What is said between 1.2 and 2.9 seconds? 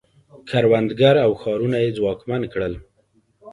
او ښارونه یې ځواکمن کړل